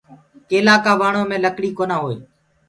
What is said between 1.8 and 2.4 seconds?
هوئي۔